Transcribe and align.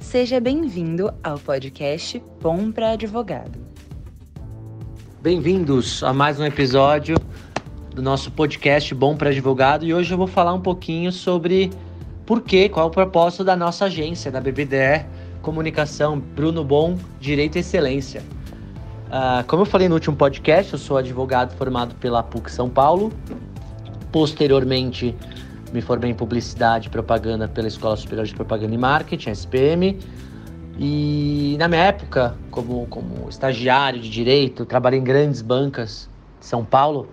Seja 0.00 0.40
bem-vindo 0.40 1.12
ao 1.22 1.38
podcast 1.38 2.22
Bom 2.40 2.72
para 2.72 2.92
Advogado. 2.92 3.60
Bem-vindos 5.20 6.02
a 6.02 6.14
mais 6.14 6.40
um 6.40 6.46
episódio 6.46 7.16
do 7.94 8.00
nosso 8.00 8.30
podcast 8.30 8.94
Bom 8.94 9.14
para 9.14 9.28
Advogado 9.28 9.84
e 9.84 9.92
hoje 9.92 10.14
eu 10.14 10.16
vou 10.16 10.26
falar 10.26 10.54
um 10.54 10.60
pouquinho 10.62 11.12
sobre 11.12 11.68
por 12.24 12.40
quê, 12.40 12.70
qual 12.70 12.86
é 12.86 12.88
o 12.88 12.90
propósito 12.90 13.44
da 13.44 13.54
nossa 13.54 13.84
agência, 13.84 14.32
da 14.32 14.40
BBDE 14.40 15.04
Comunicação 15.42 16.18
Bruno 16.18 16.64
Bom 16.64 16.96
Direito 17.20 17.56
e 17.56 17.58
Excelência. 17.58 18.22
Uh, 19.08 19.44
como 19.46 19.62
eu 19.62 19.66
falei 19.66 19.86
no 19.86 19.96
último 19.96 20.16
podcast, 20.16 20.72
eu 20.72 20.78
sou 20.78 20.96
advogado 20.96 21.54
formado 21.58 21.94
pela 21.96 22.22
PUC 22.22 22.50
São 22.50 22.70
Paulo. 22.70 23.12
Posteriormente, 24.12 25.16
me 25.72 25.80
formei 25.80 26.10
em 26.10 26.14
Publicidade 26.14 26.88
e 26.88 26.90
Propaganda 26.90 27.48
pela 27.48 27.66
Escola 27.66 27.96
Superior 27.96 28.26
de 28.26 28.34
Propaganda 28.34 28.74
e 28.74 28.78
Marketing, 28.78 29.30
SPM. 29.30 29.98
E 30.78 31.56
na 31.58 31.66
minha 31.66 31.82
época, 31.82 32.36
como, 32.50 32.86
como 32.86 33.28
estagiário 33.28 34.00
de 34.00 34.10
Direito, 34.10 34.66
trabalhei 34.66 35.00
em 35.00 35.04
grandes 35.04 35.40
bancas 35.40 36.08
de 36.38 36.46
São 36.46 36.64
Paulo, 36.64 37.08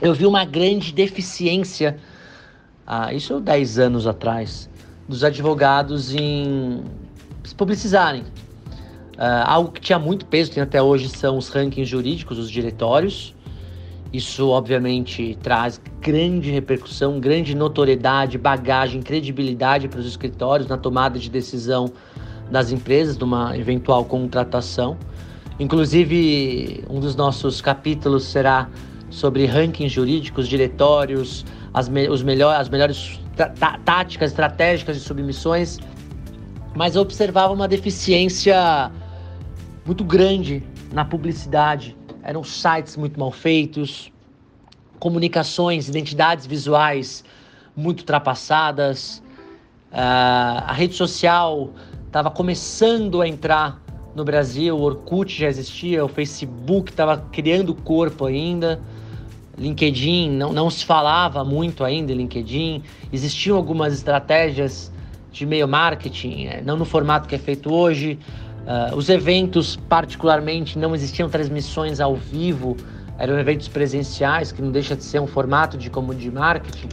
eu 0.00 0.14
vi 0.14 0.26
uma 0.26 0.44
grande 0.44 0.92
deficiência, 0.92 1.98
ah, 2.86 3.12
isso 3.12 3.40
10 3.40 3.78
anos 3.78 4.06
atrás, 4.06 4.68
dos 5.08 5.24
advogados 5.24 6.14
em 6.14 6.82
se 7.44 7.54
publicizarem, 7.54 8.24
Uh, 9.20 9.44
algo 9.44 9.70
que 9.70 9.82
tinha 9.82 9.98
muito 9.98 10.24
peso, 10.24 10.50
tem 10.50 10.62
até 10.62 10.80
hoje, 10.80 11.10
são 11.10 11.36
os 11.36 11.50
rankings 11.50 11.84
jurídicos, 11.84 12.38
os 12.38 12.50
diretórios. 12.50 13.34
Isso, 14.12 14.48
obviamente, 14.48 15.38
traz 15.40 15.80
grande 16.00 16.50
repercussão, 16.50 17.20
grande 17.20 17.54
notoriedade, 17.54 18.36
bagagem, 18.38 19.00
credibilidade 19.02 19.86
para 19.86 20.00
os 20.00 20.06
escritórios 20.06 20.68
na 20.68 20.76
tomada 20.76 21.18
de 21.18 21.30
decisão 21.30 21.92
das 22.50 22.72
empresas, 22.72 23.16
numa 23.16 23.56
eventual 23.56 24.04
contratação. 24.04 24.96
Inclusive, 25.60 26.82
um 26.90 26.98
dos 26.98 27.14
nossos 27.14 27.60
capítulos 27.60 28.24
será 28.24 28.68
sobre 29.10 29.46
rankings 29.46 29.92
jurídicos, 29.92 30.48
diretórios, 30.48 31.44
as, 31.72 31.88
me 31.88 32.08
os 32.08 32.22
melhor, 32.22 32.58
as 32.58 32.68
melhores 32.68 33.20
táticas 33.84 34.30
estratégicas 34.30 34.96
de 34.96 35.02
submissões. 35.02 35.78
Mas 36.74 36.96
eu 36.96 37.02
observava 37.02 37.52
uma 37.52 37.68
deficiência 37.68 38.90
muito 39.84 40.02
grande 40.02 40.62
na 40.92 41.04
publicidade. 41.04 41.96
Eram 42.22 42.44
sites 42.44 42.96
muito 42.96 43.18
mal 43.18 43.30
feitos, 43.30 44.12
comunicações, 44.98 45.88
identidades 45.88 46.46
visuais 46.46 47.24
muito 47.76 48.00
ultrapassadas. 48.00 49.22
Uh, 49.90 50.62
a 50.66 50.72
rede 50.72 50.94
social 50.94 51.70
estava 52.06 52.30
começando 52.30 53.20
a 53.20 53.26
entrar 53.26 53.80
no 54.14 54.24
Brasil, 54.24 54.76
o 54.76 54.82
Orkut 54.82 55.32
já 55.32 55.48
existia, 55.48 56.04
o 56.04 56.08
Facebook 56.08 56.90
estava 56.90 57.16
criando 57.32 57.74
corpo 57.74 58.26
ainda. 58.26 58.80
LinkedIn, 59.56 60.30
não, 60.30 60.52
não 60.52 60.70
se 60.70 60.84
falava 60.84 61.44
muito 61.44 61.84
ainda 61.84 62.12
LinkedIn. 62.12 62.82
Existiam 63.12 63.56
algumas 63.56 63.92
estratégias 63.92 64.90
de 65.30 65.44
e-mail 65.44 65.68
marketing, 65.68 66.46
eh, 66.46 66.62
não 66.64 66.76
no 66.76 66.84
formato 66.84 67.28
que 67.28 67.34
é 67.34 67.38
feito 67.38 67.72
hoje, 67.72 68.18
Uh, 68.60 68.94
os 68.94 69.08
eventos, 69.08 69.76
particularmente, 69.76 70.78
não 70.78 70.94
existiam 70.94 71.28
transmissões 71.28 71.98
ao 71.98 72.14
vivo, 72.14 72.76
eram 73.18 73.38
eventos 73.38 73.68
presenciais, 73.68 74.52
que 74.52 74.62
não 74.62 74.70
deixa 74.70 74.94
de 74.94 75.02
ser 75.02 75.20
um 75.20 75.26
formato 75.26 75.76
de 75.76 75.90
como 75.90 76.14
de 76.14 76.30
marketing. 76.30 76.88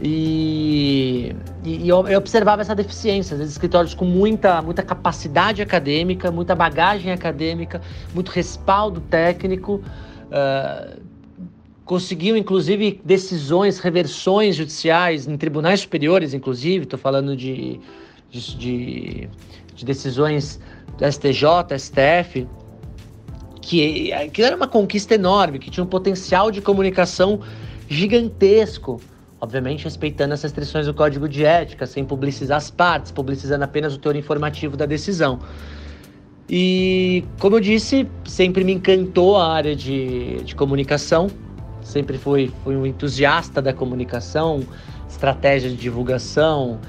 E, 0.00 1.34
e 1.64 1.88
eu, 1.88 2.06
eu, 2.06 2.18
observava 2.18 2.62
essa 2.62 2.74
deficiência, 2.74 3.36
às 3.36 3.50
escritórios 3.50 3.94
com 3.94 4.04
muita, 4.04 4.62
muita 4.62 4.82
capacidade 4.82 5.60
acadêmica, 5.60 6.30
muita 6.30 6.54
bagagem 6.54 7.10
acadêmica, 7.10 7.80
muito 8.14 8.30
respaldo 8.30 9.00
técnico, 9.00 9.82
uh, 10.26 11.00
conseguiam 11.84 12.36
inclusive 12.36 13.00
decisões, 13.04 13.80
reversões 13.80 14.54
judiciais 14.54 15.26
em 15.26 15.36
tribunais 15.36 15.80
superiores, 15.80 16.32
inclusive, 16.32 16.84
estou 16.84 16.98
falando 16.98 17.34
de, 17.34 17.80
de, 18.30 18.56
de, 18.56 19.28
de 19.78 19.84
decisões 19.84 20.60
do 20.98 21.10
STJ, 21.10 21.78
STF, 21.78 22.48
que, 23.62 24.10
que 24.32 24.42
era 24.42 24.56
uma 24.56 24.66
conquista 24.66 25.14
enorme, 25.14 25.58
que 25.58 25.70
tinha 25.70 25.84
um 25.84 25.86
potencial 25.86 26.50
de 26.50 26.60
comunicação 26.60 27.40
gigantesco, 27.88 29.00
obviamente 29.40 29.84
respeitando 29.84 30.34
as 30.34 30.42
restrições 30.42 30.86
do 30.86 30.94
código 30.94 31.28
de 31.28 31.44
ética, 31.44 31.86
sem 31.86 32.04
publicizar 32.04 32.56
as 32.56 32.70
partes, 32.70 33.12
publicizando 33.12 33.62
apenas 33.62 33.94
o 33.94 33.98
teor 33.98 34.16
informativo 34.16 34.76
da 34.76 34.84
decisão. 34.84 35.38
E, 36.50 37.24
como 37.38 37.56
eu 37.56 37.60
disse, 37.60 38.08
sempre 38.24 38.64
me 38.64 38.72
encantou 38.72 39.36
a 39.36 39.52
área 39.52 39.76
de, 39.76 40.42
de 40.42 40.56
comunicação, 40.56 41.28
sempre 41.82 42.18
fui, 42.18 42.50
fui 42.64 42.74
um 42.74 42.84
entusiasta 42.84 43.62
da 43.62 43.72
comunicação, 43.72 44.62
estratégia 45.08 45.70
de 45.70 45.76
divulgação, 45.76 46.80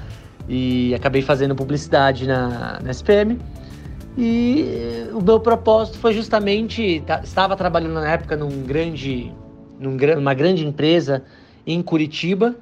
e 0.48 0.94
acabei 0.94 1.22
fazendo 1.22 1.54
publicidade 1.54 2.26
na, 2.26 2.80
na 2.82 2.90
SPM. 2.90 3.38
E 4.18 5.06
o 5.12 5.20
meu 5.20 5.38
propósito 5.38 5.98
foi 5.98 6.12
justamente, 6.12 7.02
estava 7.22 7.56
trabalhando 7.56 7.94
na 7.94 8.10
época 8.10 8.36
num 8.36 8.62
grande, 8.62 9.32
num, 9.78 9.96
numa 10.16 10.34
grande 10.34 10.66
empresa 10.66 11.22
em 11.66 11.80
Curitiba, 11.80 12.56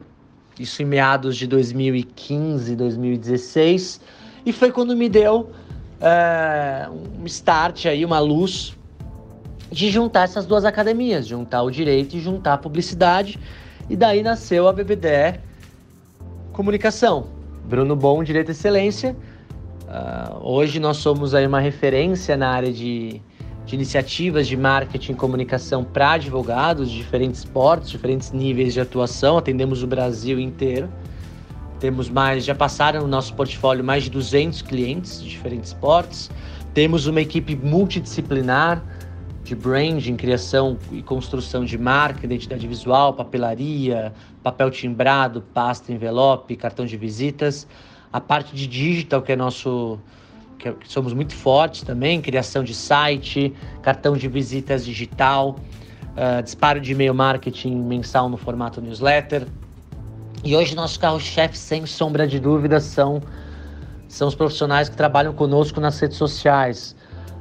isso 0.59 0.83
em 0.83 0.84
meados 0.84 1.37
de 1.37 1.47
2015, 1.47 2.77
2016, 2.77 4.00
e 4.44 4.53
foi 4.53 4.71
quando 4.71 4.94
me 4.97 5.09
deu 5.09 5.50
é, 6.00 6.88
um 6.91 7.25
start 7.27 7.87
aí, 7.87 8.05
uma 8.05 8.19
luz 8.19 8.77
de 9.71 9.91
juntar 9.91 10.25
essas 10.25 10.47
duas 10.47 10.65
academias, 10.65 11.27
juntar 11.27 11.62
o 11.62 11.71
direito 11.71 12.17
e 12.17 12.21
juntar 12.21 12.55
a 12.55 12.59
publicidade, 12.59 13.38
e 13.88 13.97
daí 13.97 14.22
nasceu 14.22 14.69
a 14.69 14.72
BBDE 14.72 15.41
Comunicação. 16.53 17.38
Bruno 17.69 17.95
Bom, 17.95 18.25
Direito 18.25 18.51
Excelência, 18.51 19.15
Uh, 19.89 20.47
hoje 20.47 20.79
nós 20.79 20.99
somos 20.99 21.34
aí 21.34 21.47
uma 21.47 21.61
referência 21.61 22.37
na 22.37 22.51
área 22.51 22.71
de, 22.71 23.23
de 23.65 23.75
iniciativas 23.75 24.47
de 24.47 24.55
marketing 24.55 25.12
e 25.12 25.15
comunicação 25.15 25.83
para 25.83 26.12
advogados, 26.12 26.91
diferentes 26.91 27.43
portos, 27.43 27.89
diferentes 27.89 28.31
níveis 28.31 28.75
de 28.75 28.83
atuação, 28.83 29.39
atendemos 29.39 29.83
o 29.83 29.87
Brasil 29.87 30.39
inteiro. 30.39 30.91
Temos 31.81 32.11
mais, 32.11 32.45
já 32.45 32.55
passaram 32.55 33.01
no 33.01 33.09
nosso 33.09 33.33
portfólio 33.33 33.83
mais 33.83 34.05
de 34.05 34.11
200 34.11 34.61
clientes 34.61 35.23
de 35.23 35.31
diferentes 35.31 35.73
portos. 35.73 36.31
Temos 36.75 37.06
uma 37.06 37.23
equipe 37.23 37.56
multidisciplinar 37.56 38.85
de 39.49 39.57
branding, 39.57 40.17
criação 40.17 40.79
e 40.93 41.03
construção 41.03 41.65
de 41.65 41.77
marca, 41.77 42.25
identidade 42.25 42.67
visual, 42.67 43.15
papelaria, 43.15 44.13
papel 44.43 44.71
timbrado, 44.71 45.43
pasta, 45.53 45.93
envelope, 45.93 46.57
cartão 46.57 46.87
de 46.87 46.97
visitas 46.97 47.67
a 48.13 48.21
parte 48.21 48.55
de 48.55 48.67
digital, 48.67 49.23
que 49.23 49.33
é 49.33 49.37
nosso. 49.37 49.99
que, 50.59 50.69
é, 50.69 50.75
somos 50.85 51.13
muito 51.13 51.35
fortes 51.35 51.83
também, 51.83 52.21
criação 52.21 52.65
de 52.65 52.75
site, 52.75 53.55
cartão 53.83 54.17
de 54.17 54.29
visitas 54.29 54.85
digital, 54.85 55.57
uh, 56.17 56.43
disparo 56.43 56.81
de 56.81 56.93
e-mail 56.93 57.15
marketing 57.15 57.77
mensal 57.77 58.29
no 58.29 58.37
formato 58.37 58.81
newsletter. 58.81 59.47
E 60.45 60.55
hoje 60.57 60.75
nosso 60.75 60.99
carro-chefe, 60.99 61.59
sem 61.59 61.85
sombra 61.85 62.27
de 62.27 62.39
dúvida, 62.39 62.81
são, 62.81 63.21
são 64.09 64.29
os 64.29 64.35
profissionais 64.35 64.89
que 64.89 64.97
trabalham 64.97 65.33
conosco 65.33 65.81
nas 65.81 65.99
redes 65.99 66.17
sociais. 66.17 66.97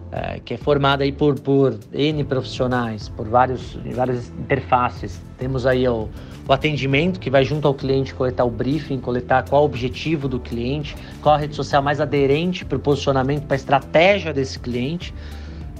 É, 0.09 0.39
que 0.39 0.53
é 0.53 0.57
formada 0.57 1.03
aí 1.03 1.11
por, 1.11 1.37
por 1.37 1.77
N 1.91 2.23
profissionais, 2.23 3.09
por 3.09 3.27
vários, 3.27 3.77
várias 3.93 4.29
interfaces. 4.29 5.21
Temos 5.37 5.65
aí 5.65 5.85
o, 5.85 6.07
o 6.47 6.53
atendimento 6.53 7.19
que 7.19 7.29
vai 7.29 7.43
junto 7.43 7.67
ao 7.67 7.73
cliente 7.73 8.13
coletar 8.13 8.45
o 8.45 8.49
briefing, 8.49 9.01
coletar 9.01 9.43
qual 9.49 9.63
o 9.63 9.65
objetivo 9.65 10.29
do 10.29 10.39
cliente, 10.39 10.95
qual 11.21 11.35
a 11.35 11.37
rede 11.37 11.53
social 11.53 11.83
mais 11.83 11.99
aderente 11.99 12.63
para 12.63 12.77
o 12.77 12.79
posicionamento, 12.79 13.45
para 13.45 13.55
a 13.55 13.57
estratégia 13.57 14.33
desse 14.33 14.57
cliente. 14.57 15.13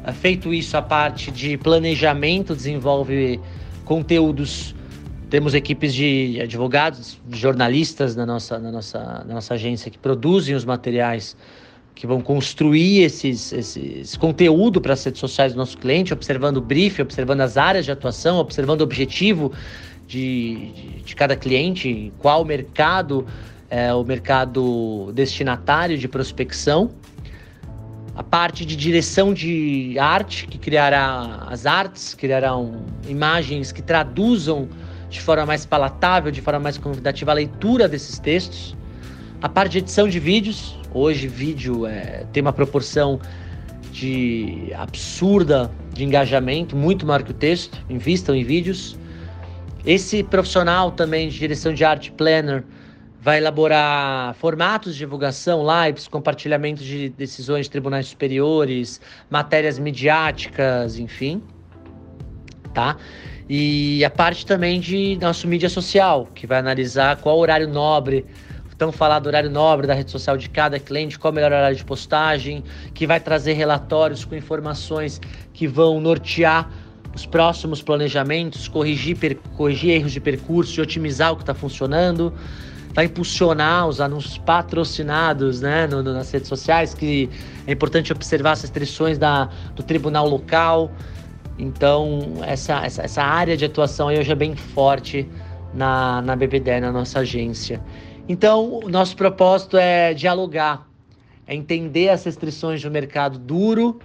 É, 0.04 0.12
feito 0.12 0.54
isso, 0.54 0.76
a 0.76 0.82
parte 0.82 1.32
de 1.32 1.58
planejamento 1.58 2.54
desenvolve 2.54 3.40
conteúdos. 3.86 4.76
Temos 5.30 5.54
equipes 5.54 5.94
de 5.94 6.38
advogados, 6.42 7.18
de 7.26 7.40
jornalistas 7.40 8.14
na 8.14 8.26
nossa, 8.26 8.60
na 8.60 8.74
nossa, 8.74 9.24
na 9.26 9.36
nossa 9.36 9.54
agência 9.54 9.90
que 9.90 9.98
produzem 9.98 10.54
os 10.54 10.66
materiais 10.66 11.38
que 11.98 12.06
vão 12.06 12.22
construir 12.22 13.02
esses, 13.02 13.52
esses 13.52 14.16
conteúdo 14.16 14.80
para 14.80 14.94
as 14.94 15.04
redes 15.04 15.20
sociais 15.20 15.54
do 15.54 15.58
nosso 15.58 15.76
cliente, 15.78 16.14
observando 16.14 16.58
o 16.58 16.62
brief, 16.62 17.02
observando 17.02 17.42
as 17.42 17.58
áreas 17.58 17.86
de 17.86 17.92
atuação, 17.92 18.38
observando 18.38 18.82
o 18.82 18.84
objetivo 18.84 19.52
de, 20.06 20.72
de, 20.74 21.02
de 21.02 21.16
cada 21.16 21.36
cliente, 21.36 22.14
qual 22.20 22.46
mercado 22.46 23.26
é 23.70 23.92
o 23.94 24.04
mercado 24.04 25.12
destinatário 25.14 25.98
de 25.98 26.08
prospecção. 26.08 26.92
A 28.16 28.22
parte 28.24 28.64
de 28.64 28.76
direção 28.76 29.34
de 29.34 29.98
arte, 29.98 30.46
que 30.46 30.60
criará 30.60 31.48
as 31.50 31.66
artes, 31.66 32.14
criarão 32.14 32.86
imagens 33.08 33.72
que 33.72 33.82
traduzam 33.82 34.70
de 35.10 35.20
forma 35.20 35.48
mais 35.48 35.66
palatável, 35.66 36.32
de 36.32 36.42
forma 36.42 36.60
mais 36.60 36.78
convidativa 36.78 37.32
a 37.32 37.34
leitura 37.34 37.88
desses 37.88 38.20
textos. 38.20 38.78
A 39.40 39.48
parte 39.48 39.74
de 39.74 39.78
edição 39.78 40.10
de 40.10 40.20
vídeos, 40.20 40.76
hoje 40.92 41.28
vídeo 41.28 41.86
é, 41.86 42.26
tem 42.34 42.42
uma 42.42 42.52
proporção 42.52 43.20
de 43.92 44.74
absurda 44.76 45.70
de 45.94 46.04
engajamento, 46.04 46.76
muito 46.76 47.06
maior 47.06 47.22
que 47.22 47.30
o 47.30 47.34
texto, 47.36 47.78
invistam 47.88 48.36
em 48.36 48.44
vídeos. 48.44 48.98
Esse 49.86 50.24
profissional 50.24 50.90
também 50.90 51.30
de 51.30 51.38
direção 51.38 51.72
de 51.72 51.86
arte 51.86 52.12
planner 52.12 52.64
vai 53.22 53.38
elaborar 53.38 54.34
formatos 54.36 54.94
de 54.94 55.00
divulgação, 55.00 55.64
lives, 55.86 56.08
compartilhamento 56.08 56.84
de 56.84 57.10
decisões 57.10 57.68
de 57.68 57.72
tribunais 57.72 58.08
superiores, 58.08 59.00
matérias 59.30 59.78
midiáticas, 59.78 60.98
enfim, 60.98 61.44
tá? 62.74 62.98
E 63.48 64.04
a 64.04 64.10
parte 64.10 64.46
também 64.46 64.80
de 64.80 65.16
nosso 65.22 65.48
mídia 65.48 65.70
social, 65.70 66.28
que 66.34 66.48
vai 66.48 66.58
analisar 66.58 67.18
qual 67.18 67.38
horário 67.38 67.68
nobre, 67.68 68.26
então 68.78 68.92
falar 68.92 69.18
do 69.18 69.26
horário 69.26 69.50
nobre 69.50 69.88
da 69.88 69.96
rede 69.96 70.12
social 70.12 70.38
de 70.38 70.48
cada 70.48 70.80
cliente, 70.80 71.18
qual 71.18 71.32
o 71.32 71.36
melhor 71.36 71.52
horário 71.52 71.76
de 71.76 71.84
postagem, 71.84 72.64
que 72.94 73.08
vai 73.08 73.20
trazer 73.20 73.54
relatórios 73.54 74.24
com 74.24 74.36
informações 74.36 75.20
que 75.52 75.68
vão 75.68 76.00
nortear 76.00 76.70
os 77.16 77.26
próximos 77.26 77.82
planejamentos, 77.82 78.68
corrigir, 78.68 79.40
corrigir 79.56 79.96
erros 79.96 80.12
de 80.12 80.20
percurso 80.20 80.80
e 80.80 80.84
otimizar 80.84 81.34
o 81.34 81.36
que 81.36 81.42
está 81.42 81.56
funcionando, 81.56 82.32
vai 82.94 83.06
impulsionar 83.06 83.88
os 83.88 84.00
anúncios 84.00 84.38
patrocinados 84.38 85.60
né, 85.60 85.88
no, 85.88 86.04
no, 86.04 86.14
nas 86.14 86.30
redes 86.30 86.48
sociais, 86.48 86.94
que 86.94 87.32
é 87.66 87.72
importante 87.72 88.12
observar 88.12 88.52
as 88.52 88.62
restrições 88.62 89.18
da, 89.18 89.50
do 89.76 89.82
tribunal 89.82 90.30
local. 90.30 90.92
Então, 91.58 92.34
essa, 92.46 92.86
essa, 92.86 93.02
essa 93.02 93.24
área 93.24 93.58
de 93.58 93.66
atuação 93.66 94.10
hoje 94.10 94.32
é 94.32 94.36
bem 94.36 94.56
forte 94.56 95.28
na, 95.74 96.22
na 96.22 96.36
BBD, 96.36 96.80
na 96.80 96.92
nossa 96.92 97.22
agência. 97.22 97.82
Então, 98.30 98.80
o 98.84 98.90
nosso 98.90 99.16
propósito 99.16 99.78
é 99.78 100.14
dialogar, 100.14 100.86
é 101.48 101.56
entender 101.56 102.10
as 102.10 102.26
restrições 102.26 102.82
do 102.82 102.92
mercado 102.92 103.40
duro, 103.40 104.00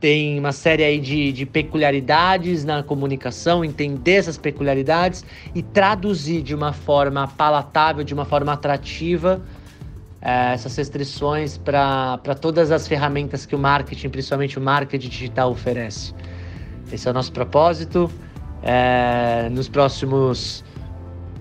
tem 0.00 0.38
uma 0.38 0.52
série 0.52 0.84
aí 0.84 1.00
de, 1.00 1.32
de 1.32 1.46
peculiaridades 1.46 2.64
na 2.64 2.82
comunicação, 2.82 3.64
entender 3.64 4.12
essas 4.12 4.36
peculiaridades 4.36 5.24
e 5.54 5.62
traduzir 5.62 6.42
de 6.42 6.54
uma 6.54 6.72
forma 6.72 7.26
palatável, 7.28 8.04
de 8.04 8.12
uma 8.12 8.24
forma 8.24 8.52
atrativa, 8.52 9.40
é, 10.20 10.52
essas 10.52 10.76
restrições 10.76 11.56
para 11.56 12.18
todas 12.40 12.70
as 12.70 12.86
ferramentas 12.86 13.46
que 13.46 13.54
o 13.54 13.58
marketing, 13.58 14.08
principalmente 14.10 14.58
o 14.58 14.62
marketing 14.62 15.08
digital, 15.08 15.50
oferece. 15.50 16.12
Esse 16.92 17.08
é 17.08 17.10
o 17.10 17.14
nosso 17.14 17.32
propósito. 17.32 18.10
É, 18.62 19.48
nos 19.50 19.68
próximos 19.68 20.64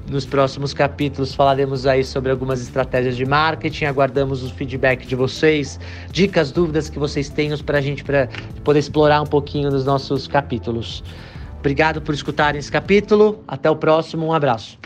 nos 0.09 0.25
próximos 0.25 0.73
capítulos 0.73 1.33
falaremos 1.33 1.87
aí 1.87 2.03
sobre 2.03 2.31
algumas 2.31 2.61
estratégias 2.61 3.17
de 3.17 3.25
marketing. 3.25 3.85
Aguardamos 3.85 4.43
o 4.43 4.53
feedback 4.53 5.05
de 5.05 5.15
vocês, 5.15 5.79
dicas, 6.11 6.51
dúvidas 6.51 6.89
que 6.89 6.99
vocês 6.99 7.29
tenham 7.29 7.57
para 7.59 7.79
a 7.79 7.81
gente 7.81 8.03
pra 8.03 8.27
poder 8.63 8.79
explorar 8.79 9.21
um 9.21 9.25
pouquinho 9.25 9.71
nos 9.71 9.85
nossos 9.85 10.27
capítulos. 10.27 11.03
Obrigado 11.59 12.01
por 12.01 12.13
escutarem 12.13 12.59
esse 12.59 12.71
capítulo. 12.71 13.43
Até 13.47 13.69
o 13.69 13.75
próximo. 13.75 14.27
Um 14.27 14.33
abraço. 14.33 14.77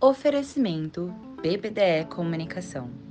Oferecimento 0.00 1.12
BBDE 1.42 2.06
Comunicação. 2.08 3.09